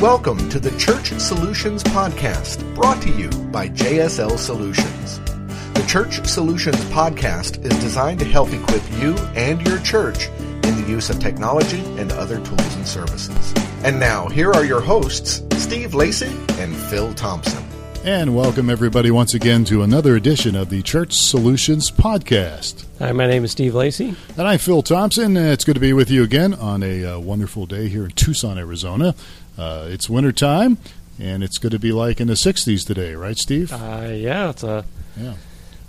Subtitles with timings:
[0.00, 5.18] Welcome to the Church Solutions Podcast, brought to you by JSL Solutions.
[5.74, 10.84] The Church Solutions Podcast is designed to help equip you and your church in the
[10.88, 13.52] use of technology and other tools and services.
[13.82, 17.64] And now, here are your hosts, Steve Lacy and Phil Thompson.
[18.04, 22.84] And welcome, everybody, once again to another edition of the Church Solutions Podcast.
[23.00, 24.14] Hi, my name is Steve Lacy.
[24.36, 25.36] And I'm Phil Thompson.
[25.36, 28.56] It's good to be with you again on a uh, wonderful day here in Tucson,
[28.58, 29.16] Arizona.
[29.58, 30.78] Uh, it's wintertime,
[31.18, 33.72] and it's going to be like in the 60s today, right, Steve?
[33.72, 34.84] Uh, yeah, it's a
[35.20, 35.34] Yeah.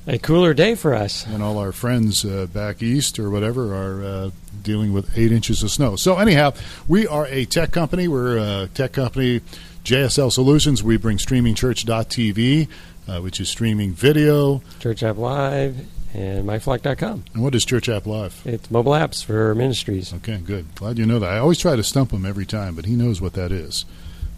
[0.07, 1.25] a cooler day for us.
[1.27, 4.29] And all our friends uh, back east or whatever are uh,
[4.63, 5.95] dealing with eight inches of snow.
[5.95, 6.53] So, anyhow,
[6.87, 8.07] we are a tech company.
[8.07, 9.41] We're a tech company,
[9.83, 10.81] JSL Solutions.
[10.81, 12.67] We bring streamingchurch.tv,
[13.07, 14.63] uh, which is streaming video.
[14.79, 15.77] Church App Live
[16.13, 17.23] and myflock.com.
[17.33, 18.41] And what is Church App Live?
[18.45, 20.13] It's mobile apps for ministries.
[20.13, 20.73] Okay, good.
[20.75, 21.29] Glad you know that.
[21.31, 23.85] I always try to stump him every time, but he knows what that is.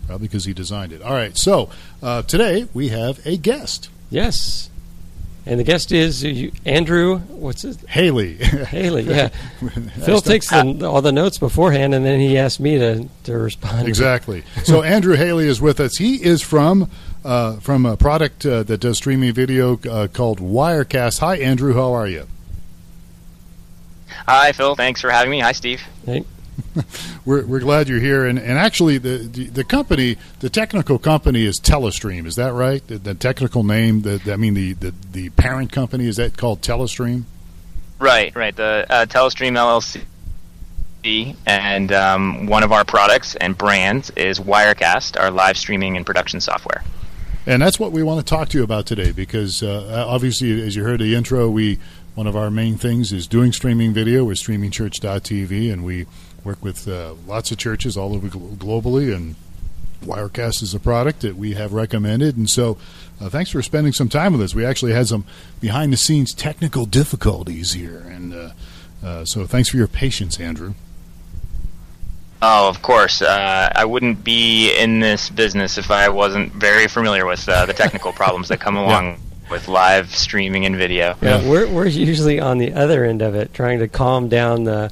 [0.07, 1.01] Probably because he designed it.
[1.01, 1.69] All right, so
[2.03, 4.67] uh, today we have a guest, Yes.
[5.43, 8.35] And the guest is uh, Andrew, what's his Haley.
[8.35, 9.29] Haley, yeah.
[10.03, 13.87] Phil takes the, all the notes beforehand, and then he asked me to, to respond.
[13.87, 14.43] exactly.
[14.65, 15.97] So Andrew Haley is with us.
[15.97, 16.91] He is from
[17.23, 21.19] uh, from a product uh, that does streaming video uh, called Wirecast.
[21.19, 21.73] Hi, Andrew.
[21.73, 22.27] How are you?
[24.27, 24.75] Hi, Phil.
[24.75, 25.39] Thanks for having me.
[25.39, 25.81] Hi, Steve.
[26.05, 26.25] Hey,
[27.25, 28.25] We're, we're glad you're here.
[28.25, 32.25] And, and actually, the, the the company, the technical company, is Telestream.
[32.25, 32.85] Is that right?
[32.87, 36.61] The, the technical name, the, I mean, the, the the parent company is that called
[36.61, 37.23] Telestream?
[37.99, 38.55] Right, right.
[38.55, 39.53] The uh, Telestream
[41.03, 46.05] LLC, and um, one of our products and brands is Wirecast, our live streaming and
[46.05, 46.83] production software.
[47.45, 50.75] And that's what we want to talk to you about today because uh, obviously, as
[50.75, 51.79] you heard the intro, we
[52.13, 54.23] one of our main things is doing streaming video.
[54.23, 56.05] We're streamingchurch.tv, and we
[56.43, 59.15] work with uh, lots of churches all over glo- globally.
[59.15, 59.35] And
[60.03, 62.35] Wirecast is a product that we have recommended.
[62.37, 62.77] And so,
[63.19, 64.53] uh, thanks for spending some time with us.
[64.53, 65.25] We actually had some
[65.59, 68.51] behind the scenes technical difficulties here, and uh,
[69.03, 70.73] uh, so thanks for your patience, Andrew.
[72.41, 73.21] Oh, of course.
[73.21, 77.73] Uh, I wouldn't be in this business if I wasn't very familiar with uh, the
[77.73, 79.19] technical problems that come along
[79.51, 81.15] with live streaming and video.
[81.21, 81.49] yeah, Yeah.
[81.49, 84.91] we're, we're usually on the other end of it, trying to calm down the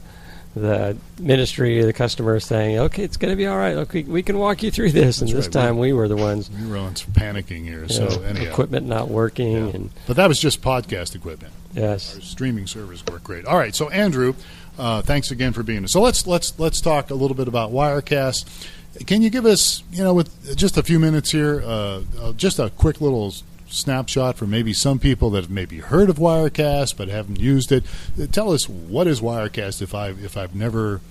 [0.55, 3.75] the ministry, the customer, saying, "Okay, it's going to be all right.
[3.75, 5.53] Look, we, we can walk you through this." And this right.
[5.53, 8.49] time, we were the ones, We were on some panicking here, so know, anyhow.
[8.49, 9.73] equipment not working, Yeah.
[9.75, 11.53] and But that was just podcast equipment.
[11.73, 13.45] yes, Our streaming servers work great.
[13.45, 14.33] All right, so Andrew,
[14.79, 15.87] uh, thanks again for being here.
[15.87, 18.69] So let's let's let's talk a little bit about Wirecast.
[19.05, 22.57] Can you give us, you know, with just a few minutes here, uh, uh, just
[22.57, 23.33] a quick little
[23.67, 27.83] snapshot for maybe some people that have maybe heard of Wirecast but haven't used it?
[28.19, 31.01] Uh, Tell us what is Wirecast if I if I've never,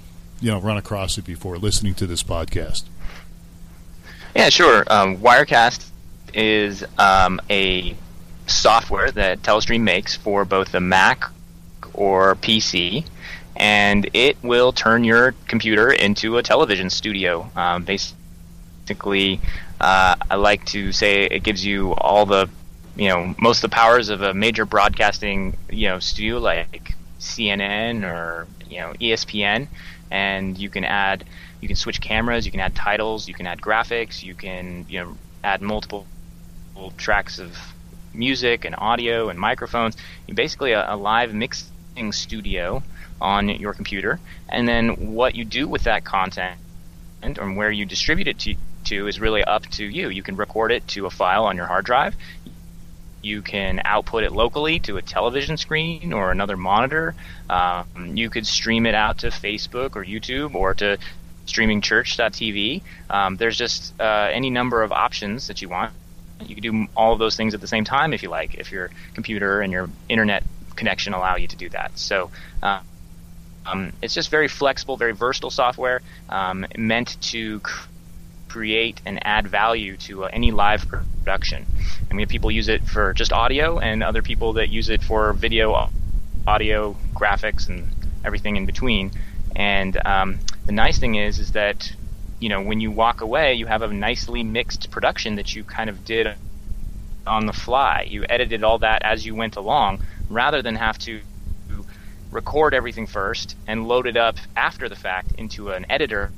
[0.40, 2.84] you know, run across it before listening to this podcast.
[4.34, 4.84] Yeah, sure.
[4.88, 5.88] Um, Wirecast
[6.34, 7.96] is um, a
[8.46, 11.24] software that Telestream makes for both the Mac
[11.94, 13.04] or PC,
[13.58, 17.50] and it will turn your computer into a television studio.
[17.56, 19.40] Um, basically,
[19.80, 22.48] uh, I like to say it gives you all the,
[22.96, 28.04] you know, most of the powers of a major broadcasting, you know, studio like CNN
[28.04, 29.66] or you know ESPN,
[30.10, 31.24] and you can add
[31.60, 35.00] you can switch cameras, you can add titles, you can add graphics, you can you
[35.00, 36.06] know add multiple
[36.96, 37.56] tracks of
[38.14, 39.96] music and audio and microphones.
[40.28, 42.84] You basically a, a live mixing studio
[43.20, 46.58] on your computer, and then what you do with that content
[47.22, 50.08] and where you distribute it to, to is really up to you.
[50.08, 52.14] You can record it to a file on your hard drive.
[53.20, 57.14] You can output it locally to a television screen or another monitor.
[57.50, 60.98] Um, you could stream it out to Facebook or YouTube or to
[61.46, 62.82] streamingchurch.tv.
[63.10, 65.92] Um, there's just uh, any number of options that you want.
[66.46, 68.70] You can do all of those things at the same time if you like, if
[68.70, 70.44] your computer and your internet
[70.76, 71.98] connection allow you to do that.
[71.98, 72.30] So
[72.62, 72.80] uh,
[73.68, 77.88] um, it's just very flexible, very versatile software um, meant to cr-
[78.48, 81.66] create and add value to uh, any live production.
[82.12, 85.32] We have people use it for just audio, and other people that use it for
[85.34, 85.90] video,
[86.46, 87.88] audio, graphics, and
[88.24, 89.12] everything in between.
[89.54, 91.92] And um, the nice thing is, is that
[92.40, 95.90] you know when you walk away, you have a nicely mixed production that you kind
[95.90, 96.34] of did
[97.26, 98.06] on the fly.
[98.08, 100.00] You edited all that as you went along,
[100.30, 101.20] rather than have to
[102.30, 106.30] record everything first and load it up after the fact into an editor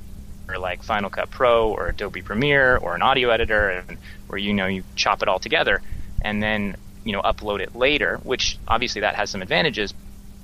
[0.47, 3.97] or like Final Cut Pro or Adobe Premiere or an audio editor and
[4.27, 5.81] where you know you chop it all together
[6.21, 9.93] and then you know upload it later which obviously that has some advantages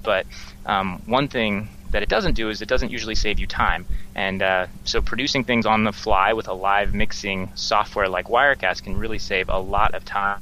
[0.04, 0.26] but
[0.66, 3.86] um, one thing that it doesn't do is it doesn't usually save you time.
[4.16, 8.84] And uh, so producing things on the fly with a live mixing software like Wirecast
[8.84, 10.40] can really save a lot of time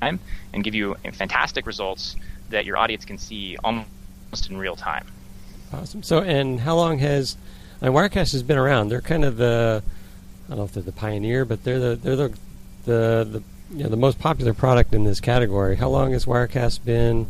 [0.00, 2.16] and give you fantastic results
[2.50, 3.88] that your audience can see almost
[4.42, 5.06] in real time.
[5.72, 6.02] Awesome.
[6.02, 7.36] So, and how long has
[7.80, 8.88] I mean, Wirecast has been around?
[8.88, 9.82] They're kind of the
[10.46, 12.28] I don't know if they're the pioneer, but they're the they're the
[12.84, 13.42] the, the
[13.76, 15.76] you know, the most popular product in this category.
[15.76, 17.26] How long has Wirecast been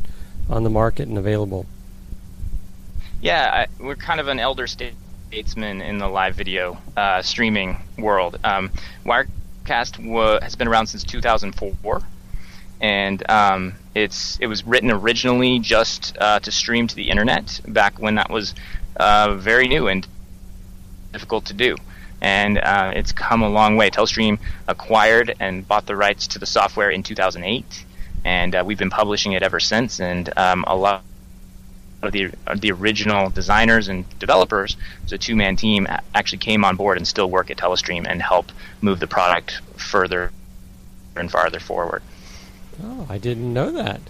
[0.49, 1.67] on the market and available?
[3.21, 8.39] Yeah, I, we're kind of an elder statesman in the live video uh, streaming world.
[8.45, 8.71] Um,
[9.05, 12.03] Wirecast wa- has been around since 2004,
[12.81, 17.99] and um, it's it was written originally just uh, to stream to the internet back
[17.99, 18.55] when that was
[18.97, 20.07] uh, very new and
[21.13, 21.77] difficult to do.
[22.21, 23.91] And uh, it's come a long way.
[23.91, 27.85] Telestream acquired and bought the rights to the software in 2008,
[28.25, 30.01] and uh, we've been publishing it ever since.
[30.01, 31.03] And um, a lot
[32.03, 36.77] of the the original designers and developers, it's a two man team, actually came on
[36.77, 38.51] board and still work at Telestream and help
[38.81, 40.33] move the product further
[41.17, 42.03] and farther forward.
[42.83, 44.01] Oh, I didn't know that.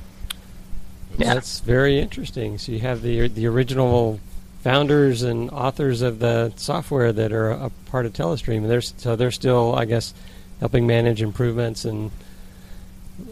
[1.18, 1.34] Yeah.
[1.34, 2.58] That's very interesting.
[2.58, 4.20] So you have the the original
[4.62, 9.14] founders and authors of the software that are a part of Telestream, and they're so
[9.14, 10.14] they're still, I guess,
[10.60, 12.10] helping manage improvements and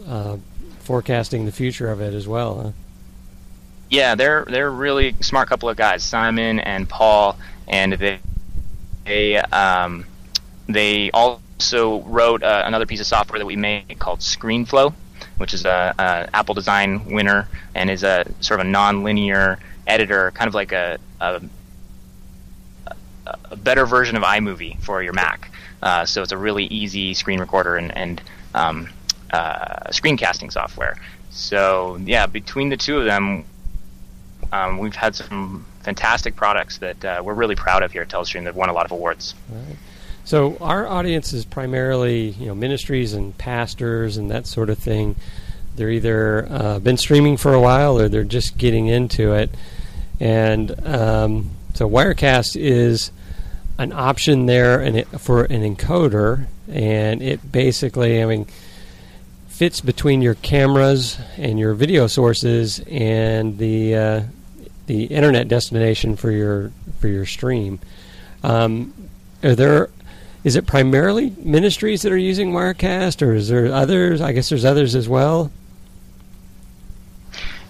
[0.07, 0.37] uh,
[0.79, 2.61] forecasting the future of it as well.
[2.61, 2.71] Huh?
[3.89, 7.37] Yeah, they're they're really smart couple of guys, Simon and Paul,
[7.67, 8.19] and they
[9.05, 10.05] they um,
[10.67, 14.93] they also wrote uh, another piece of software that we made called ScreenFlow,
[15.43, 20.31] which is a, a Apple Design winner and is a sort of a non-linear editor,
[20.31, 21.41] kind of like a, a,
[23.51, 25.51] a better version of iMovie for your Mac.
[25.81, 28.21] Uh, so it's a really easy screen recorder and, and
[28.53, 28.87] um,
[29.33, 30.95] uh, screencasting software.
[31.29, 33.43] So yeah, between the two of them,
[34.53, 38.45] um, we've had some fantastic products that uh, we're really proud of here at Telestream
[38.45, 39.35] that won a lot of awards.
[39.49, 39.75] Right.
[40.25, 45.15] So our audience is primarily you know ministries and pastors and that sort of thing.
[45.75, 49.49] They're either uh, been streaming for a while or they're just getting into it,
[50.19, 53.11] and um, so Wirecast is
[53.77, 58.45] an option there and it, for an encoder, and it basically, I mean,
[59.47, 64.21] fits between your cameras and your video sources and the uh,
[64.87, 67.79] the internet destination for your for your stream.
[68.43, 68.93] Um,
[69.43, 69.89] are there
[70.43, 74.21] is it primarily ministries that are using Wirecast, or is there others?
[74.21, 75.51] I guess there's others as well.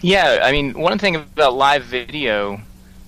[0.01, 2.59] Yeah, I mean, one thing about live video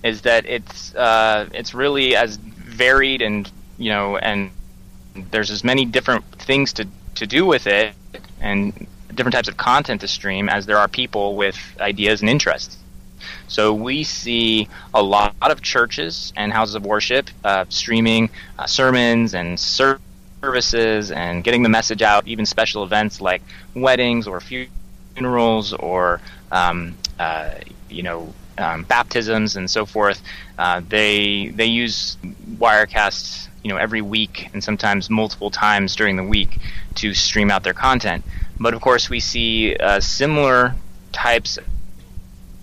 [0.02, 4.50] is that it's uh, it's really as varied and you know, and
[5.30, 6.86] there's as many different things to
[7.16, 7.92] to do with it,
[8.40, 12.78] and different types of content to stream as there are people with ideas and interests.
[13.48, 19.34] So we see a lot of churches and houses of worship uh, streaming uh, sermons
[19.34, 23.42] and services and getting the message out, even special events like
[23.74, 26.20] weddings or funerals or
[26.52, 27.54] um, uh,
[27.88, 30.22] you know um, baptisms and so forth.
[30.58, 32.16] Uh, they they use
[32.58, 36.58] Wirecast you know every week and sometimes multiple times during the week
[36.94, 38.24] to stream out their content.
[38.58, 40.74] But of course, we see uh, similar
[41.12, 41.58] types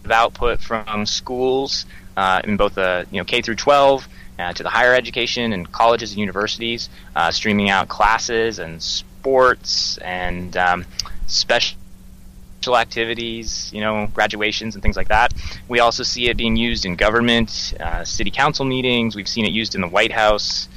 [0.06, 1.86] of output from schools
[2.18, 4.08] uh, in both the you know K through 12
[4.40, 9.98] uh, to the higher education and colleges and universities, uh, streaming out classes and sports
[9.98, 10.86] and um,
[11.28, 11.78] special
[12.76, 15.34] activities, you know, graduations and things like that.
[15.68, 19.16] We also see it being used in government, uh, city council meetings.
[19.16, 20.70] We've seen it used in the White House.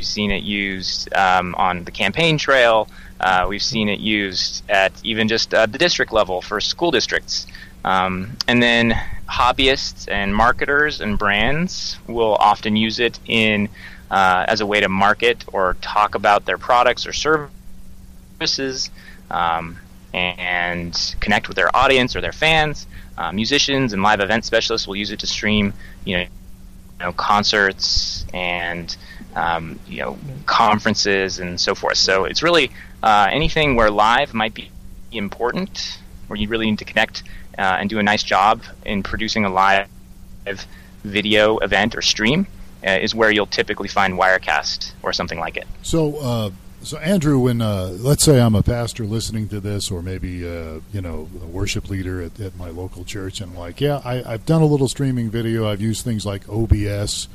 [0.00, 2.88] We've seen it used um, on the campaign trail.
[3.20, 7.46] Uh, we've seen it used at even just uh, the district level for school districts.
[7.84, 13.68] Um, and then hobbyists and marketers and brands will often use it in
[14.10, 18.90] uh, as a way to market or talk about their products or services
[19.30, 19.76] um,
[20.14, 22.86] and connect with their audience or their fans.
[23.18, 25.74] Uh, musicians and live event specialists will use it to stream,
[26.06, 26.28] you know, you
[27.00, 28.96] know concerts and
[29.36, 31.96] um, you know conferences and so forth.
[31.96, 32.70] So it's really
[33.02, 34.70] uh, anything where live might be
[35.12, 37.22] important, where you really need to connect
[37.58, 39.88] uh, and do a nice job in producing a live
[41.04, 42.46] video event or stream,
[42.86, 45.66] uh, is where you'll typically find Wirecast or something like it.
[45.82, 46.50] So, uh,
[46.82, 50.80] so Andrew, when uh, let's say I'm a pastor listening to this, or maybe uh,
[50.92, 54.46] you know a worship leader at, at, my local church, and like, yeah, I, have
[54.46, 55.68] done a little streaming video.
[55.68, 57.28] I've used things like OBS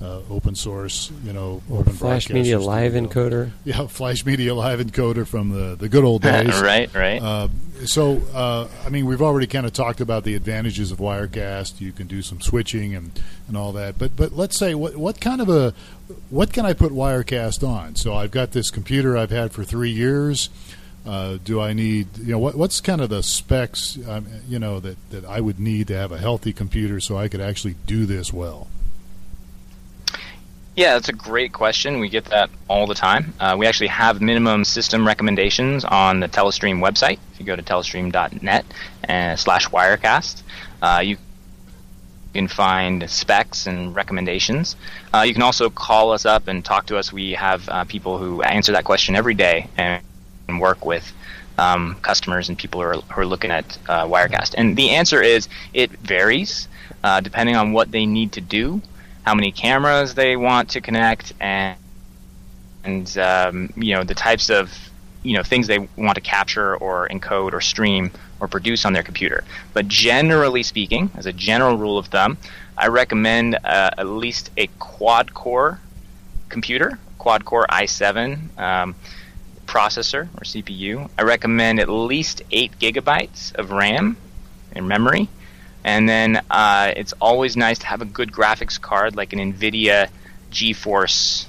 [0.00, 3.08] uh, open source, you know, Or open Flash Media Live studio.
[3.08, 3.50] Encoder.
[3.64, 6.60] Yeah, Flash Media Live Encoder from the, the good old days.
[6.60, 7.22] right, right.
[7.22, 7.48] Uh,
[7.86, 11.80] so, uh, I mean, we've already kind of talked about the advantages of Wirecast.
[11.80, 13.10] You can do some switching and,
[13.48, 13.98] and all that.
[13.98, 15.74] But but let's say what what kind of a
[16.30, 17.96] what can I put Wirecast on?
[17.96, 20.48] So I've got this computer I've had for three years.
[21.06, 24.80] Uh, do I need you know what what's kind of the specs um, you know
[24.80, 28.06] that, that I would need to have a healthy computer so I could actually do
[28.06, 28.68] this well?
[30.76, 32.00] Yeah, that's a great question.
[32.00, 33.32] We get that all the time.
[33.40, 37.18] Uh, we actually have minimum system recommendations on the Telestream website.
[37.32, 38.66] If you go to telestream.net
[39.08, 40.42] uh, slash Wirecast,
[40.82, 41.16] uh, you
[42.34, 44.76] can find specs and recommendations.
[45.14, 47.10] Uh, you can also call us up and talk to us.
[47.10, 50.04] We have uh, people who answer that question every day and,
[50.46, 51.10] and work with
[51.56, 54.54] um, customers and people who are, who are looking at uh, Wirecast.
[54.58, 56.68] And the answer is it varies
[57.02, 58.82] uh, depending on what they need to do
[59.26, 61.76] how many cameras they want to connect, and
[62.84, 64.72] and um, you know the types of
[65.24, 69.02] you know things they want to capture or encode or stream or produce on their
[69.02, 69.42] computer.
[69.74, 72.38] But generally speaking, as a general rule of thumb,
[72.78, 75.80] I recommend uh, at least a quad core
[76.48, 78.94] computer, quad core i7 um,
[79.66, 81.10] processor or CPU.
[81.18, 84.16] I recommend at least eight gigabytes of RAM
[84.76, 85.28] in memory.
[85.86, 90.08] And then uh, it's always nice to have a good graphics card, like an NVIDIA
[90.50, 91.46] GeForce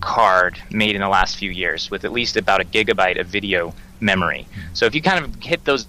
[0.00, 3.72] card made in the last few years, with at least about a gigabyte of video
[4.00, 4.48] memory.
[4.72, 5.86] So if you kind of hit those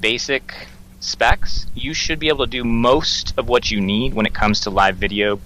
[0.00, 0.66] basic
[1.00, 4.60] specs, you should be able to do most of what you need when it comes
[4.60, 5.38] to live video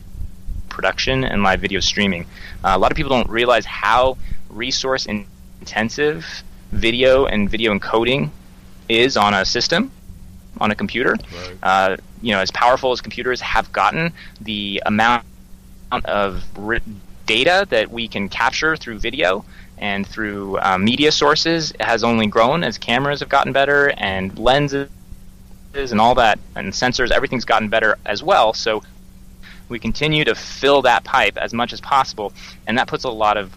[0.68, 2.22] production and live video streaming.
[2.62, 4.16] Uh, a lot of people don't realize how
[4.48, 8.30] resource intensive video and video encoding
[8.88, 9.90] is on a system
[10.60, 11.12] on a computer.
[11.12, 11.56] Right.
[11.62, 15.24] Uh, you know, as powerful as computers have gotten, the amount
[15.90, 16.44] of
[17.26, 19.44] data that we can capture through video
[19.76, 24.88] and through uh, media sources has only grown as cameras have gotten better and lenses
[25.74, 27.10] and all that and sensors.
[27.10, 28.52] Everything's gotten better as well.
[28.52, 28.82] So
[29.68, 32.32] we continue to fill that pipe as much as possible,
[32.66, 33.54] and that puts a lot of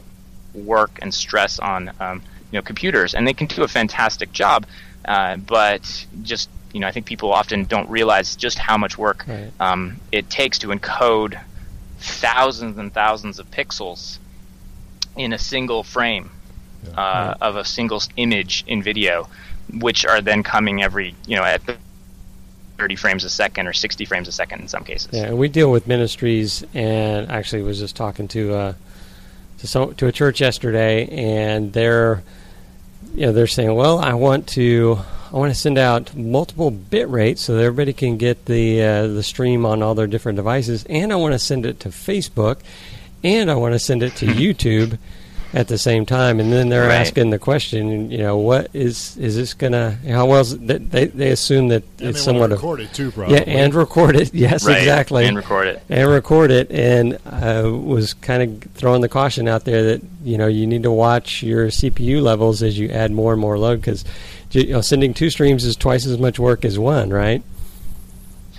[0.54, 4.66] work and stress on um, you know computers, and they can do a fantastic job.
[5.06, 9.26] Uh, but just you know, I think people often don't realize just how much work
[9.28, 9.52] Right.
[9.60, 11.40] um, it takes to encode
[12.00, 14.18] thousands and thousands of pixels
[15.16, 16.32] in a single frame
[16.98, 19.28] uh, of a single image in video,
[19.80, 21.62] which are then coming every you know at
[22.78, 25.10] 30 frames a second or 60 frames a second in some cases.
[25.14, 28.74] Yeah, and we deal with ministries, and actually was just talking to uh,
[29.60, 32.24] to some to a church yesterday, and they're
[33.14, 35.00] you know they're saying, well, I want to
[35.34, 39.08] I want to send out multiple bit rates so that everybody can get the uh,
[39.08, 42.58] the stream on all their different devices, and I want to send it to Facebook,
[43.24, 44.98] and I want to send it to YouTube
[45.54, 46.40] at the same time.
[46.40, 46.96] And then they're Right.
[46.96, 49.92] asking the question, you know, what is is this gonna?
[50.08, 50.42] How well?
[50.42, 53.12] Is, they they they assume that And it's they want somewhat to of it too,
[53.12, 53.36] probably.
[53.36, 54.34] yeah, and record it.
[54.34, 55.26] Yes, Right, exactly.
[55.26, 55.82] And record it.
[55.88, 56.70] and record it.
[56.72, 60.84] And uh, was kind of throwing the caution out there that you know you need
[60.84, 64.04] to watch your CPU levels as you add more and more load because
[64.52, 67.44] you know sending two streams is twice as much work as one, right?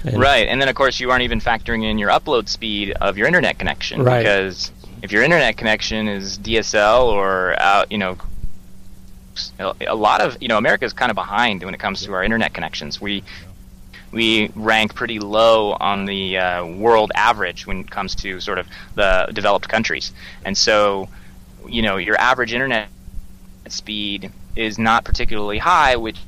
[0.05, 3.17] And- Right, and then of course you aren't even factoring in your upload speed of
[3.17, 4.21] your internet connection Right.
[4.23, 4.73] because
[5.03, 8.17] if your internet connection is DSL or out, you know,
[9.87, 12.23] a lot of you know America is kind of behind when it comes to our
[12.23, 13.01] internet connections.
[13.01, 13.23] We
[14.11, 18.67] we rank pretty low on the uh, world average when it comes to sort of
[18.95, 20.13] the developed countries,
[20.45, 21.09] and so
[21.67, 22.89] you know your average internet
[23.69, 26.19] speed is not particularly high, which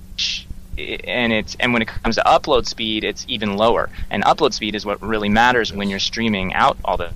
[0.77, 3.89] and it's and when it comes to upload speed, it's even lower.
[4.11, 7.13] And upload speed is what really matters when you're streaming out all the.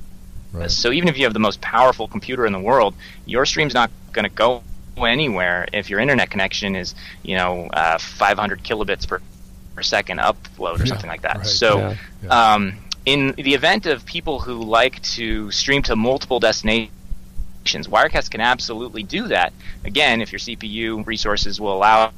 [0.53, 0.71] Right.
[0.71, 2.95] So even if you have the most powerful computer in the world,
[3.27, 4.63] your stream's not going to go
[4.97, 9.21] anywhere if your internet connection is you know uh, 500 kilobits per,
[9.75, 11.39] per second upload or Yeah, something like that.
[11.39, 11.47] right.
[11.47, 11.79] So.
[11.79, 11.95] Yeah.
[12.23, 12.55] Yeah.
[12.55, 12.75] Um,
[13.07, 16.93] in the event of people who like to stream to multiple destinations,
[17.65, 19.53] Wirecast can absolutely do that.
[19.85, 22.13] Again, if your CPU resources will allow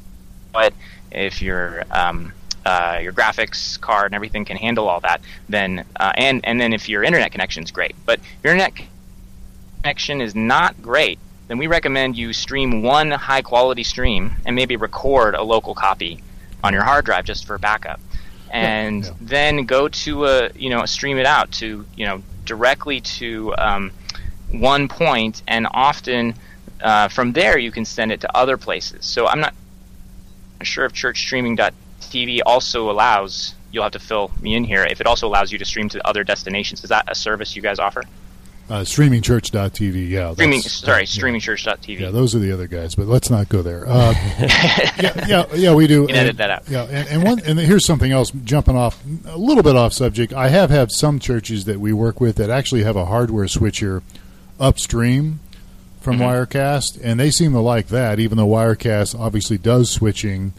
[0.55, 0.75] it,
[1.11, 2.33] if your um,
[2.65, 6.73] uh, your graphics card and everything can handle all that, then uh, and and then
[6.73, 7.95] if your internet connection is great.
[8.05, 8.87] But if your internet
[9.83, 11.19] connection is not great,
[11.49, 16.23] then we recommend you stream one high quality stream and maybe record a local copy
[16.63, 18.01] on your hard drive just for backup.
[18.51, 19.13] And yeah.
[19.21, 23.91] then go to a you know stream it out to you know directly to um,
[24.53, 26.35] one point, and often
[26.81, 29.05] uh, from there you can send it to other places.
[29.05, 29.55] So I'm not
[30.63, 34.85] sure if churchstreaming.tv also allows you'll have to fill me in here.
[34.85, 37.63] If it also allows you to stream to other destinations, is that a service you
[37.63, 38.03] guys offer?
[38.69, 40.33] Uh, streamingchurch.tv, yeah.
[40.33, 41.07] Streaming, sorry, yeah.
[41.07, 41.99] streamingchurch.tv.
[41.99, 43.85] Yeah, those are the other guys, but let's not go there.
[43.85, 44.13] Uh,
[45.01, 46.07] yeah, yeah, yeah, we do.
[46.07, 46.69] can edit that out.
[46.69, 48.31] Yeah, and, and one, and here's something else.
[48.45, 52.21] Jumping off a little bit off subject, I have had some churches that we work
[52.21, 54.05] with that actually have a hardware switcher
[54.61, 55.41] upstream
[56.01, 56.57] from Mm-hmm.
[56.57, 60.53] Wirecast, and they seem to like that, even though Wirecast obviously does switching.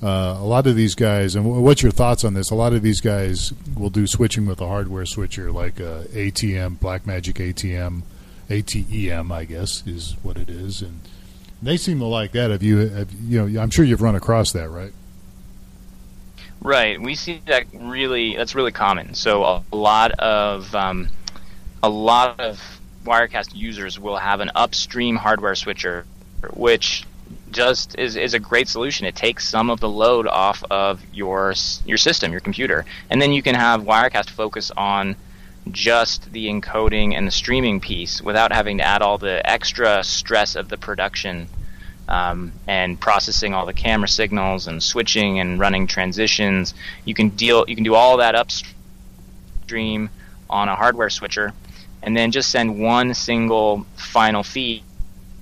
[0.00, 2.50] Uh, a lot of these guys, and wh- what's your thoughts on this?
[2.50, 6.78] A lot of these guys will do switching with a hardware switcher, like uh, ATM,
[6.78, 8.02] Blackmagic ATM,
[8.48, 11.00] ATEM, I guess is what it is, and
[11.60, 12.50] they seem to like that.
[12.52, 14.92] Have you, have, you know, I'm sure you've run across that, right?
[16.60, 17.00] Right.
[17.00, 18.36] We see that really.
[18.36, 19.14] That's really common.
[19.14, 21.08] So a lot of um,
[21.82, 22.77] a lot of
[23.08, 26.04] Wirecast users will have an upstream hardware switcher,
[26.52, 27.04] which
[27.50, 29.06] just is, is a great solution.
[29.06, 31.54] It takes some of the load off of your
[31.86, 35.16] your system, your computer, and then you can have Wirecast focus on
[35.70, 40.56] just the encoding and the streaming piece without having to add all the extra stress
[40.56, 41.48] of the production
[42.08, 46.74] um, and processing all the camera signals and switching and running transitions.
[47.04, 47.64] You can deal.
[47.68, 50.10] You can do all that upstream
[50.50, 51.52] on a hardware switcher,
[52.02, 54.82] and then just send one single final feed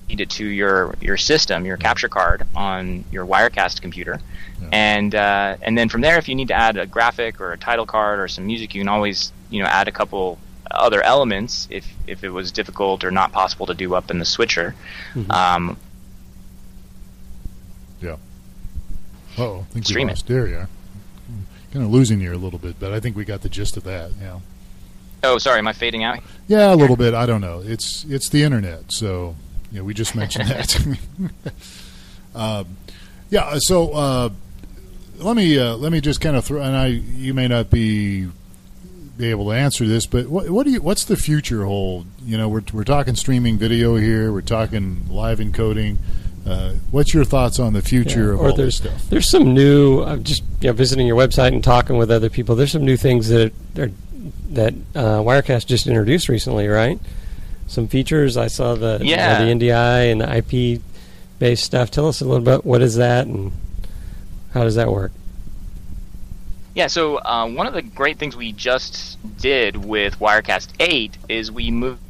[0.09, 4.21] it to your your system, your capture card on your Wirecast computer,
[4.63, 4.69] Yeah.
[4.73, 7.59] and uh, and then from there, if you need to add a graphic or a
[7.59, 10.39] title card or some music, you can always you know add a couple
[10.71, 14.25] other elements if if it was difficult or not possible to do up in the
[14.25, 14.75] switcher.
[15.31, 15.77] Um,
[19.39, 20.27] Oh, I think we lost.
[20.29, 20.69] There you are.
[21.71, 23.85] Kind of losing you a little bit, but I think we got the gist of
[23.85, 24.13] that.
[24.19, 24.39] Yeah.
[25.26, 26.21] Oh, sorry, am I fading out?
[26.49, 27.14] Yeah, a little bit.
[27.14, 27.62] I don't know.
[27.64, 29.35] It's it's the internet, so
[29.73, 30.97] yeah, we just mentioned that.
[32.35, 32.76] um,
[33.30, 33.54] yeah.
[33.59, 34.28] So uh,
[35.18, 36.62] let me uh, let me just kind of throw.
[36.62, 38.28] And I, you may not be
[39.16, 40.80] be able to answer this, but what what do you?
[40.83, 42.06] What's the future hold?
[42.25, 44.33] You know, we're we're talking streaming video here.
[44.33, 45.97] We're talking live encoding.
[46.47, 49.11] Uh, what's your thoughts on the future Yeah, of or all this there's stuff?
[49.11, 50.04] there's some new.
[50.04, 52.54] I'm just you know, visiting your website and talking with other people.
[52.54, 53.90] There's some new things that are,
[54.54, 56.98] that uh, Wirecast just introduced recently, right?
[57.66, 58.37] Some features.
[58.37, 60.80] I saw the you know, the NDI and the IP
[61.38, 61.90] based stuff.
[61.90, 62.64] Tell us a little bit.
[62.64, 63.52] What is that and
[64.52, 65.12] how does that work?
[66.74, 71.50] Yeah, so uh, one of the great things we just did with Wirecast 8 is
[71.50, 72.02] we moved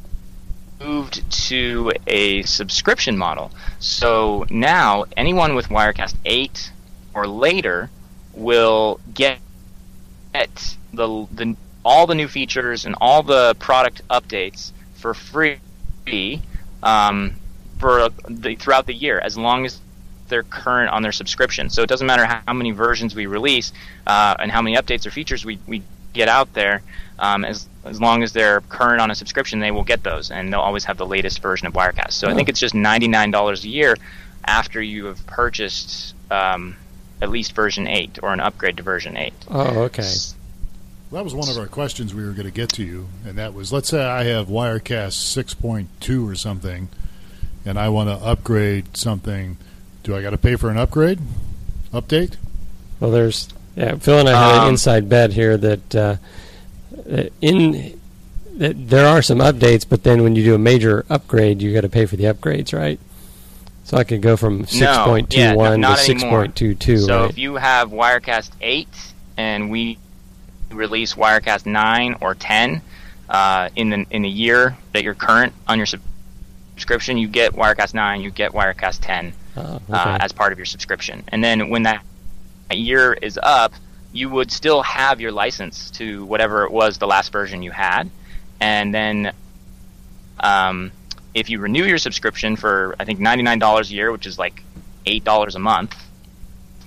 [0.79, 3.51] moved to a subscription model.
[3.79, 6.71] So now anyone with Wirecast 8
[7.13, 7.89] or later
[8.33, 9.39] will get
[10.33, 11.55] get the, the
[11.87, 16.41] all the new features and all the product updates for free
[16.83, 17.33] um,
[17.79, 19.79] for the, throughout the year as long as
[20.27, 21.69] they're current on their subscription.
[21.69, 23.71] So it doesn't matter how, many versions we release
[24.05, 26.81] uh, and how many updates or features we, we get out there.
[27.19, 30.51] Um, as as long as they're current on a subscription, they will get those, and
[30.51, 32.11] they'll always have the latest version of Wirecast.
[32.11, 33.95] So I think it's just ninety nine dollars a year
[34.43, 36.75] after you have purchased um,
[37.21, 39.33] at least version eight or an upgrade to version eight.
[39.49, 40.03] Oh, okay.
[41.11, 43.53] That was one of our questions we were going to get to you, and that
[43.53, 46.89] was let's say I have Wirecast 6.2 or something,
[47.65, 49.57] and I want to upgrade something.
[50.03, 51.19] Do I got to pay for an upgrade?
[51.93, 52.35] Update?
[52.99, 53.95] Well, there's yeah.
[53.95, 56.15] Phil and I had an Um, inside bet here that uh,
[57.09, 57.97] uh, in
[58.55, 61.81] that there are some updates, but then when you do a major upgrade, you got
[61.81, 62.99] to pay for the upgrades, right?
[63.85, 66.41] So I could go from six point two yeah, no- one to not six anymore.
[66.41, 66.97] point two two.
[66.97, 67.29] So right?
[67.29, 68.87] if you have Wirecast 8
[69.37, 69.97] and we
[70.71, 72.81] release Wirecast 9 or 10
[73.29, 77.93] uh, in the in the year that you're current on your subscription, you get Wirecast
[77.93, 79.93] 9, you get Wirecast 10 Oh, okay.
[79.93, 81.23] uh, as part of your subscription.
[81.29, 82.03] And then when that
[82.71, 83.73] year is up,
[84.13, 88.09] you would still have your license to whatever it was the last version you had.
[88.59, 89.33] And then
[90.39, 90.91] um,
[91.33, 94.63] if you renew your subscription for, I think, $99 a year, which is like
[95.05, 95.95] $8 a month,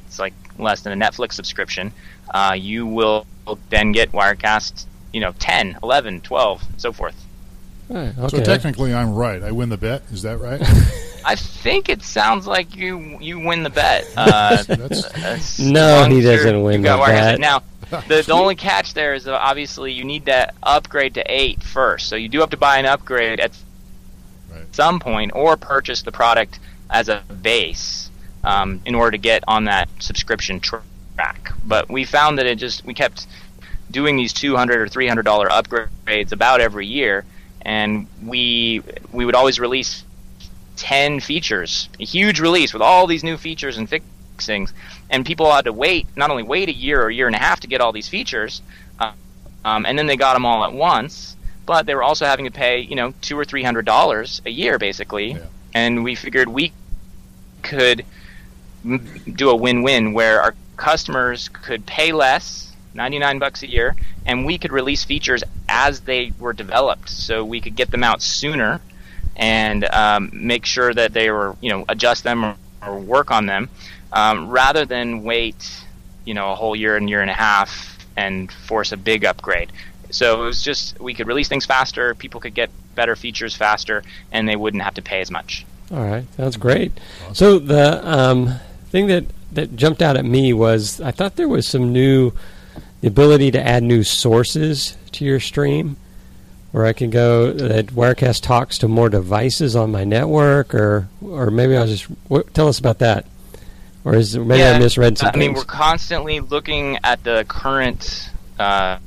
[0.07, 1.93] it's like less than a Netflix subscription,
[2.33, 3.27] uh, you will
[3.70, 7.14] then get Wirecast, you know, 10, 11, 12, so forth.
[7.88, 9.42] Right, So technically, I'm right.
[9.42, 10.02] I win the bet.
[10.12, 10.60] Is that right?
[11.24, 14.06] I think it sounds like you you win the bet.
[14.16, 17.40] Uh, That's- No, he doesn't win you've the bet.
[17.40, 22.08] Now, the, the only catch there is obviously you need to upgrade to eight first.
[22.08, 23.58] So you do have to buy an upgrade at
[24.52, 24.74] Right.
[24.74, 26.58] some point, or purchase the product
[26.88, 28.10] as a base
[28.42, 30.60] um, in order to get on that subscription
[31.20, 31.52] track.
[31.64, 33.26] But we found that it just we kept
[33.90, 37.24] doing these two hundred or three hundred dollar upgrades about every year,
[37.62, 40.04] and we we would always release
[40.76, 44.72] 10 features, a huge release with all these new features and fixings,
[45.11, 47.38] and people had to wait not only wait a year or a year and a
[47.38, 48.62] half to get all these features,
[48.98, 49.12] uh,
[49.62, 52.50] um, and then they got them all at once, but they were also having to
[52.50, 55.44] pay you know two or three hundred dollars a year basically, Yeah.
[55.74, 56.72] and we figured we
[57.62, 58.06] could
[59.35, 64.57] do a win-win where our customers could pay less, 99 bucks a year, and we
[64.57, 68.81] could release features as they were developed, so we could get them out sooner
[69.37, 73.45] and um, make sure that they were, you know, adjust them or, or work on
[73.45, 73.69] them,
[74.12, 75.85] um, rather than wait,
[76.25, 79.71] you know, a whole year and year and a half and force a big upgrade.
[80.11, 84.03] So it was just we could release things faster, people could get better features faster,
[84.33, 85.66] and they wouldn't have to pay as much.
[85.93, 86.93] All right, sounds great.
[87.35, 88.59] So the um,
[88.90, 92.32] thing that that jumped out at me was I thought there was some new
[93.00, 95.96] the ability to add new sources to your stream,
[96.72, 101.50] where I can go that Wirecast talks to more devices on my network, or or
[101.50, 103.26] maybe I was just what, tell us about that,
[104.04, 105.40] or is maybe I misread something.
[105.40, 108.30] I mean, we're constantly looking at the current.
[108.58, 108.98] Uh,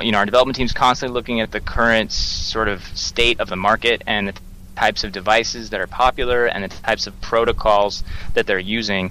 [0.00, 3.56] you know, our development team's constantly looking at the current sort of state of the
[3.56, 4.34] market and the
[4.76, 9.10] types of devices that are popular and the types of protocols that they're using,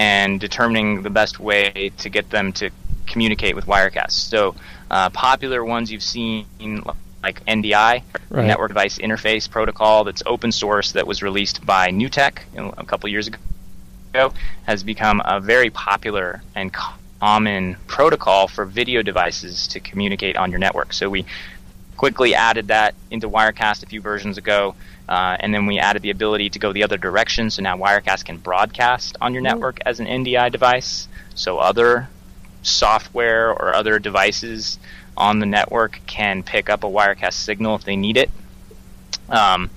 [0.00, 2.70] and determining the best way to get them to
[3.06, 4.12] communicate with Wirecast.
[4.12, 4.54] So,
[4.90, 6.46] uh, popular ones you've seen
[7.22, 8.46] like NDI, Right.
[8.46, 12.38] Network Device Interface Protocol, that's open source that was released by Newtek
[12.78, 13.38] a couple years ago
[14.12, 14.32] ago
[14.66, 16.72] has become a very popular and
[17.20, 20.92] common protocol for video devices to communicate on your network.
[20.92, 21.24] So we
[21.96, 24.74] quickly added that into Wirecast a few versions ago,
[25.10, 27.50] uh, and then we added the ability to go the other direction.
[27.50, 31.08] So now Wirecast can broadcast on your network as an NDI device.
[31.34, 32.08] So other
[32.62, 34.78] software or other devices
[35.16, 38.30] on the network can pick up a Wirecast signal if they need it.
[39.28, 39.68] Um,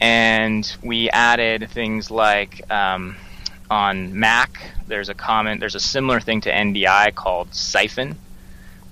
[0.00, 3.16] and we added things like um,
[3.68, 4.74] on Mac.
[4.86, 8.16] There's a common, there's a similar thing to NDI called Syphon,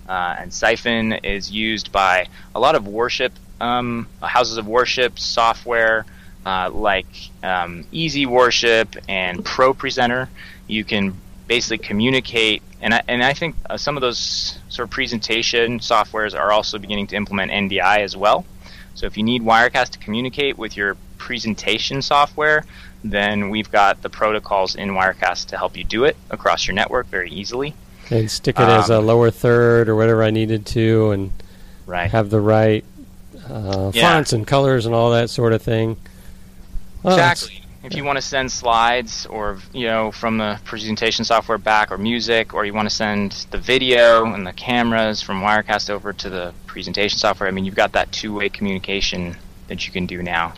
[0.08, 6.04] uh, and Syphon is used by a lot of worship um, houses of worship software
[6.46, 7.06] uh, like
[7.42, 10.28] um, EasyWorship and ProPresenter.
[10.68, 11.14] You can
[11.48, 16.38] basically communicate, and I, and I think uh, some of those sort of presentation softwares
[16.38, 18.46] are also beginning to implement NDI as well.
[18.94, 22.64] So if you need Wirecast to communicate with your presentation software,
[23.02, 27.06] then we've got the protocols in Wirecast to help you do it across your network
[27.08, 27.74] very easily.
[28.08, 31.32] and stick it as a um, lower third or whatever I needed to, and
[31.86, 32.10] Right.
[32.10, 32.84] have the right
[33.50, 34.12] uh, Yeah.
[34.12, 35.96] fonts and colors and all that sort of thing.
[37.02, 37.62] Well, Exactly.
[37.84, 41.98] If you want to send slides or you know from the presentation software back or
[41.98, 46.28] music, or you want to send the video and the cameras from Wirecast over to
[46.28, 49.36] the presentation software, I mean you've got that two-way communication
[49.68, 50.54] that you can do now.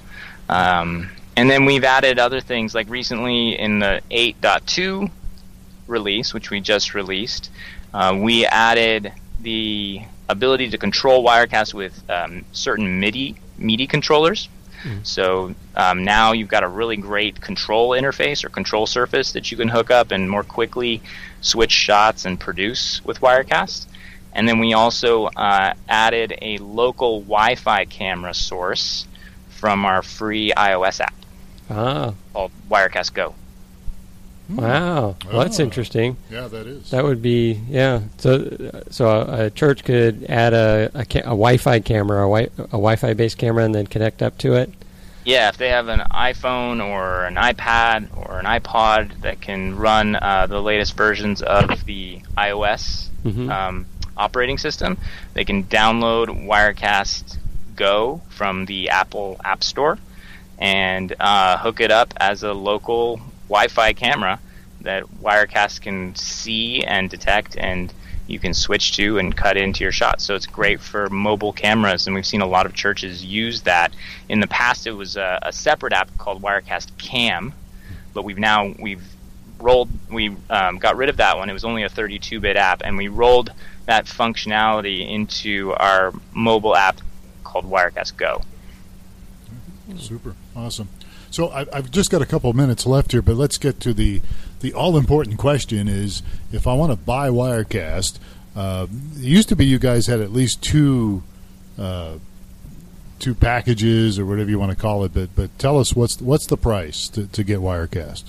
[0.49, 5.11] Um, and then we've added other things like recently in the 8.2
[5.87, 7.51] release, which we just released,
[7.93, 14.49] uh, we added the ability to control Wirecast with um, certain MIDI MIDI controllers.
[15.03, 19.57] So um, now you've got a really great control interface or control surface that you
[19.57, 21.03] can hook up and more quickly
[21.41, 23.87] switch shots and produce with Wirecast.
[24.33, 29.07] And then we also uh, added a local Wi-Fi camera source
[29.49, 31.15] from our free iOS app
[31.71, 33.35] ah, called Wirecast Go.
[34.49, 35.63] Wow, well, that's Ah.
[35.63, 36.17] interesting.
[36.31, 36.91] Yeah, that is.
[36.91, 38.01] That would be yeah.
[38.19, 42.51] So so a, a church could add a a, ca- a Wi-Fi camera, a, wi-
[42.59, 44.73] a Wi-Fi based camera, and then connect up to it.
[45.25, 50.17] Yeah, if they have an iPhone or an iPad or an iPod that can run
[50.17, 53.51] uh, the latest versions of the iOS Mhm.
[53.51, 54.97] um, operating system,
[55.35, 57.37] they can download Wirecast
[57.77, 59.99] Go from the Apple App Store
[60.59, 64.41] and uh, hook it up as a local Wi-Fi camera
[64.83, 67.93] that Wirecast can see and detect and
[68.29, 70.25] you can switch to and cut into your shots.
[70.25, 73.93] So it's great for mobile cameras, and we've seen a lot of churches use that.
[74.29, 77.55] In the past, it was a, a separate app called Wirecast Cam,
[78.13, 79.03] but we've now we've
[79.59, 81.49] rolled we um, got rid of that one.
[81.49, 83.51] It was only a 32-bit app, and we rolled
[83.87, 87.01] that functionality into our mobile app
[87.45, 88.43] called Wirecast Go.
[89.97, 90.89] Super awesome.
[91.39, 93.95] So I, I've just got a couple of minutes left here, but let's get to
[93.95, 94.21] the
[94.59, 96.21] the all important question: is
[96.51, 98.19] if I want to buy Wirecast,
[98.57, 101.23] uh, it used to be you guys had at least two
[101.79, 102.15] uh,
[103.21, 106.45] two packages or whatever you want to call it, but but tell us what's what's
[106.45, 108.25] the price to, to get Wirecast?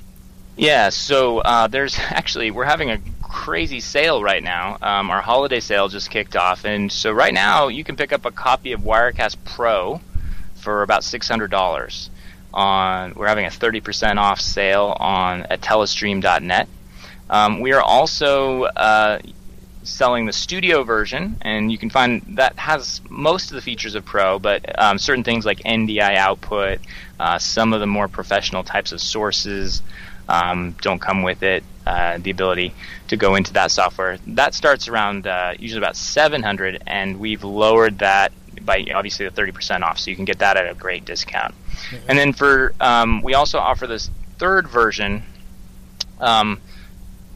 [0.56, 4.78] Yeah, so uh, there's actually we're having a crazy sale right now.
[4.84, 8.26] Um, our holiday sale just kicked off, and so right now you can pick up
[8.26, 10.00] a copy of Wirecast Pro
[10.54, 12.12] for about six hundred dollars.
[12.54, 13.14] On.
[13.16, 16.68] We're having a 30% off sale on at telestream.net.
[17.30, 19.20] Um, we are also uh,
[19.84, 24.06] selling the studio version, and you can find that has most of the features of
[24.06, 26.80] Pro, but um, certain things like NDI output,
[27.20, 29.82] uh, some of the more professional types of sources
[30.28, 31.64] um, don't come with it.
[31.88, 32.72] Uh, the ability
[33.08, 37.98] to go into that software that starts around uh, usually about 700, and we've lowered
[38.00, 38.32] that
[38.64, 41.54] by obviously the 30% off, so you can get that at a great discount.
[42.08, 45.24] And then for um, we also offer this third version
[46.20, 46.60] um,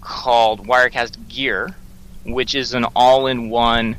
[0.02, 1.76] called Wirecast Gear,
[2.26, 3.98] which is an all-in-one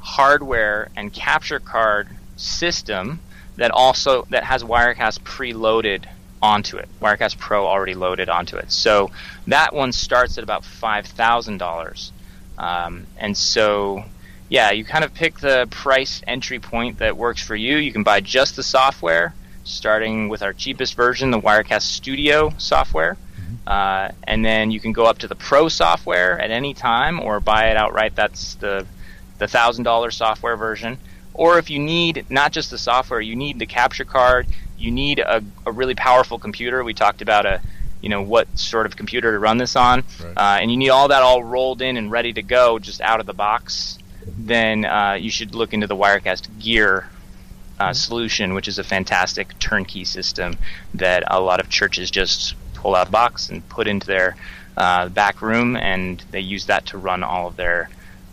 [0.00, 3.20] hardware and capture card system
[3.56, 6.04] that also that has Wirecast preloaded
[6.40, 6.88] onto it.
[7.00, 8.72] Wirecast Pro already loaded onto it.
[8.72, 9.10] So
[9.46, 12.12] that one starts at about five thousand um, dollars.
[12.58, 14.04] And so
[14.52, 17.78] yeah, you kind of pick the price entry point that works for you.
[17.78, 19.32] You can buy just the software,
[19.64, 23.16] starting with our cheapest version, the Wirecast Studio software.
[23.66, 27.40] Uh, and then you can go up to the Pro software at any time, or
[27.40, 28.14] buy it outright.
[28.14, 28.86] That's the
[29.38, 30.98] the thousand dollar software version.
[31.32, 34.46] Or if you need not just the software, you need the capture card.
[34.76, 36.84] You need a, a really powerful computer.
[36.84, 37.62] We talked about a
[38.02, 40.36] you know what sort of computer to run this on, Right.
[40.36, 43.18] uh, and you need all that all rolled in and ready to go, just out
[43.20, 43.98] of the box.
[44.26, 47.08] Then uh, you should look into the Wirecast Gear
[47.78, 50.56] uh, solution, which is a fantastic turnkey system
[50.94, 54.36] that a lot of churches just pull out a box and put into their
[54.76, 57.90] uh, back room, and they use that to run all of their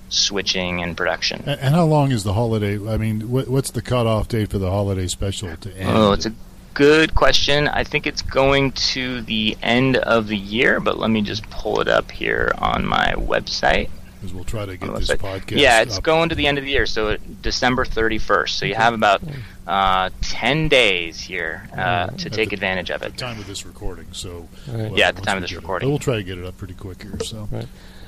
[0.10, 1.43] switching and production.
[1.45, 2.75] And, how long is the holiday?
[2.75, 5.89] I mean, what, what's the cutoff date for the holiday special to end?
[5.89, 6.34] Oh, it's a
[6.73, 7.67] good question.
[7.67, 11.80] I think it's going to the end of the year, but let me just pull
[11.82, 13.89] it up here on my website.
[14.19, 15.17] Because we'll try to get this website.
[15.41, 15.60] podcast.
[15.60, 16.03] Yeah, it's up.
[16.03, 18.49] going to the end of the year, so December 31st.
[18.49, 19.21] So you have about
[19.65, 23.12] uh, 10 days here uh, to At take the- advantage of At it.
[23.13, 24.08] the time of this recording.
[24.12, 24.91] So Right.
[24.97, 25.89] Yeah, at the time of this get it- recording.
[25.89, 27.17] we'll try to get it up pretty quick here.
[27.23, 27.67] So Right.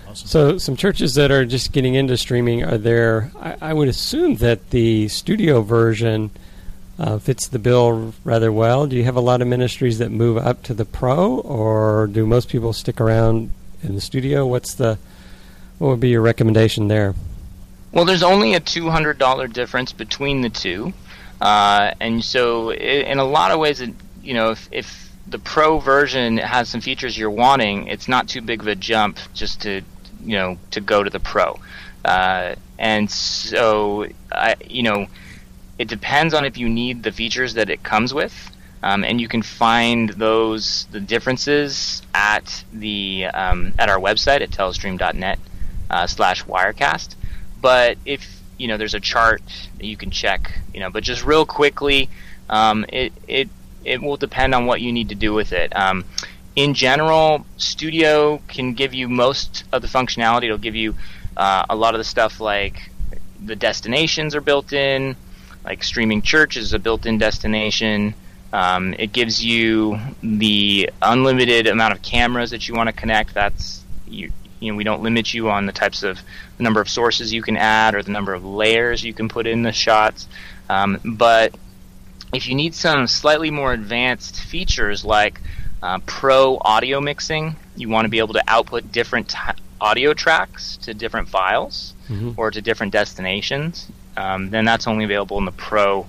[0.09, 0.27] awesome.
[0.27, 3.31] So, some churches that are just getting into streaming are there.
[3.39, 6.31] I, I would assume that the studio version
[6.99, 8.85] uh, fits the bill rather well.
[8.85, 12.25] Do you have a lot of ministries that move up to the pro, or do
[12.27, 14.45] most people stick around in the studio?
[14.45, 14.97] What's the
[15.81, 17.15] what would be your recommendation there?
[17.91, 20.93] Well, there's only a $200 difference between the two.
[21.41, 23.89] Uh, and so, i in a lot of ways, it,
[24.21, 28.41] you know, if, if the pro version has some features you're wanting, it's not too
[28.41, 29.81] big of a jump just to,
[30.23, 31.59] you know, to go to the pro.
[32.05, 35.07] Uh, and so, I, you know,
[35.79, 38.51] it depends on if you need the features that it comes with.
[38.83, 44.51] Um, and you can find those the differences at the um, at our website at
[44.51, 45.39] telestream.net
[45.91, 47.15] uh, slash wirecast.
[47.61, 49.43] But if you know there's a chart
[49.77, 52.09] that you can check, you know, but just real quickly,
[52.49, 53.49] um, it it
[53.83, 55.75] it will depend on what you need to do with it.
[55.75, 56.05] Um,
[56.55, 60.45] in general, Studio can give you most of the functionality.
[60.45, 60.95] It'll give you
[61.37, 62.89] uh, a lot of the stuff like
[63.43, 65.15] the destinations are built in,
[65.63, 68.13] like streaming church is a built-in destination.
[68.53, 73.33] Um, it gives you the unlimited amount of cameras that you want to connect.
[73.33, 76.21] That's you, you know we don't limit you on the types of
[76.57, 79.45] the number of sources you can add or the number of layers you can put
[79.47, 80.27] in the shots.
[80.69, 81.53] Um, but
[82.33, 85.41] if you need some slightly more advanced features like
[85.83, 89.37] uh, pro audio mixing, you want to be able to output different t-
[89.81, 92.35] audio tracks to different files Mhm.
[92.37, 96.05] or to different destinations, um, then that's only available in the pro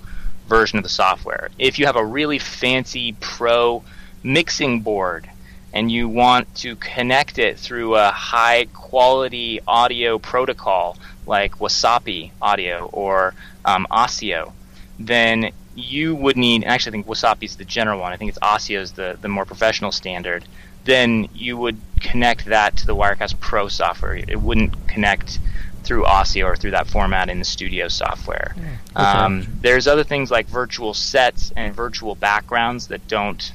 [0.47, 1.49] version of the software.
[1.59, 3.83] If you have a really fancy pro
[4.23, 5.29] mixing board
[5.73, 12.91] and you want to connect it through a high quality audio protocol like Wasapi Audio
[12.93, 14.53] or um, ASIO,
[14.99, 16.65] then you would need.
[16.65, 18.13] Actually, I think Wasapi is the general one.
[18.13, 20.45] I think it's ASIO is the the more professional standard.
[20.85, 24.17] Then you would connect that to the Wirecast Pro software.
[24.17, 25.39] It wouldn't connect
[25.85, 28.55] through ASIO or through that format in the Studio software.
[28.95, 33.53] Um, there's other things like virtual sets and virtual backgrounds that don't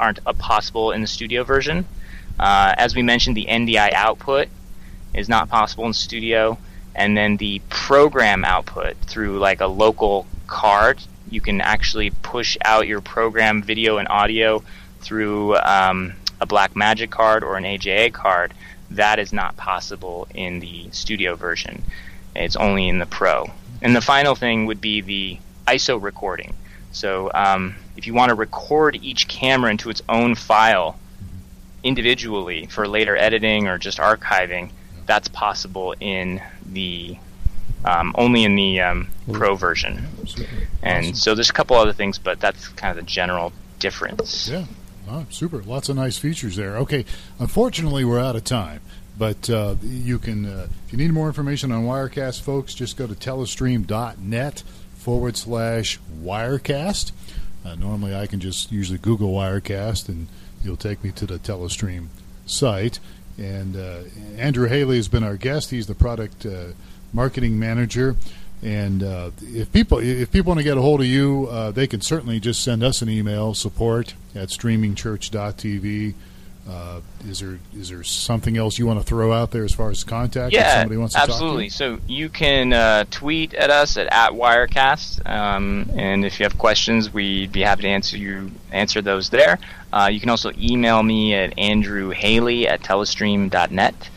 [0.00, 1.84] aren't possible in the Studio version.
[2.38, 4.48] Uh, as we mentioned, the NDI output
[5.14, 6.58] is not possible in Studio,
[6.94, 12.88] and then the program output through like a local card, you can actually push out
[12.88, 14.62] your program video and audio
[15.00, 18.54] through um, a Blackmagic card or an AJA card.
[18.90, 21.84] That is not possible in the Studio version.
[22.34, 23.50] It's only in the Pro.
[23.82, 26.54] And the final thing would be the ISO recording.
[26.92, 30.98] So um, if you want to record each camera into its own file
[31.84, 34.70] individually for later editing or just archiving,
[35.04, 37.18] that's possible in the
[37.84, 40.06] um, only in the um, Pro version.
[40.82, 41.14] And Awesome.
[41.14, 44.48] so there's a couple other things, but that's kind of the general difference.
[44.48, 44.64] Yeah.
[45.06, 45.62] Oh, super.
[45.62, 46.78] Lots of nice features there.
[46.78, 47.04] Okay.
[47.38, 48.80] Unfortunately, we're out of time.
[49.18, 53.06] But uh, you can, uh, if you need more information on Wirecast, folks, just go
[53.06, 54.62] to telestream.net
[54.96, 57.12] forward slash Wirecast.
[57.64, 60.28] Uh, normally, I can just usually Google Wirecast, and
[60.64, 62.08] you'll take me to the Telestream
[62.46, 62.98] site.
[63.38, 64.02] And uh,
[64.36, 65.70] Andrew Haley has been our guest.
[65.70, 66.72] He's the product uh,
[67.12, 68.16] marketing manager.
[68.62, 71.86] And uh, if people if people want to get a hold of you, uh, they
[71.86, 76.14] can certainly just send us an email support at streamingchurch.tv.
[76.70, 79.90] Uh, is there is there something else you want to throw out there as far
[79.90, 80.52] as contact?
[80.52, 81.68] Yeah, if somebody wants to absolutely.
[81.68, 81.98] Talk to you?
[81.98, 86.58] So you can uh, tweet at us at, at Wirecast, um, and if you have
[86.58, 89.58] questions, we'd be happy to answer you answer those there.
[89.92, 94.10] Uh, you can also email me at Andrew Haley at telestream.net,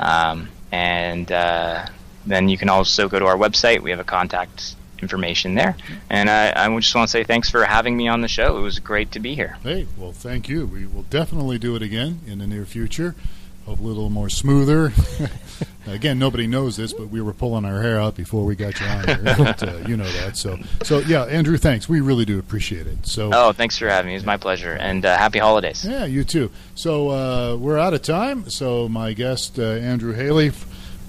[0.00, 1.86] um, and uh,
[2.26, 3.82] then you can also go to our website.
[3.82, 5.76] We have a contact information there.
[6.08, 8.58] And I, I just want to say thanks for having me on the show.
[8.58, 9.56] It was great to be here.
[9.62, 10.66] Hey, well, thank you.
[10.66, 13.14] We will definitely do it again in the near future.
[13.66, 14.92] Hopefully, a little more smoother.
[15.86, 18.86] again, nobody knows this, but we were pulling our hair out before we got you
[18.86, 19.22] on here.
[19.38, 20.36] but, uh, you know that.
[20.36, 21.88] So, so yeah, Andrew, thanks.
[21.88, 23.06] We really do appreciate it.
[23.06, 24.14] So, oh, thanks for having me.
[24.14, 25.84] It was my pleasure, and uh, happy holidays.
[25.84, 26.50] Yeah, you too.
[26.74, 28.48] So uh, we're out of time.
[28.50, 30.50] So my guest, uh, Andrew Haley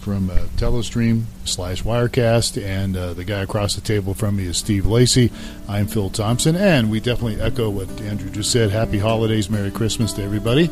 [0.02, 4.58] from uh, Telestream slash Wirecast, and uh, the guy across the table from me is
[4.58, 5.32] Steve Lacy.
[5.70, 8.72] I'm Phil Thompson, and we definitely echo what Andrew just said.
[8.72, 10.66] Happy holidays, Merry Christmas to everybody,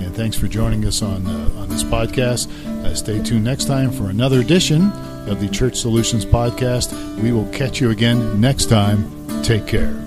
[0.00, 2.48] and thanks for joining us on uh, on this podcast.
[2.84, 4.90] Uh, stay tuned next time for another edition
[5.26, 6.92] of the Church Solutions Podcast.
[7.20, 9.42] We will catch you again next time.
[9.42, 10.05] Take care.